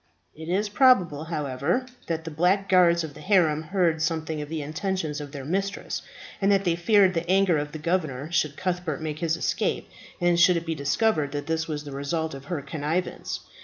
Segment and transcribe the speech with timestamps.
[0.35, 4.63] It is probable, however, that the black guards of the harem heard something of the
[4.63, 6.01] intentions of their mistress,
[6.41, 9.87] and that they feared the anger of the governor should Cuthbert make his escape,
[10.19, 13.41] and should it be discovered that this was the result of her connivance.